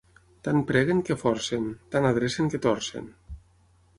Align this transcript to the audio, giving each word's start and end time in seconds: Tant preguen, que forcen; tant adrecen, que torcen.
Tant 0.45 0.61
preguen, 0.71 1.01
que 1.09 1.17
forcen; 1.23 1.69
tant 1.95 2.09
adrecen, 2.11 2.51
que 2.53 2.61
torcen. 2.67 3.13